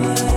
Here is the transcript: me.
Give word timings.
me. 0.00 0.29